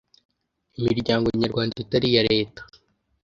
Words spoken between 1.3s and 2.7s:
nyarwanda itari iya Leta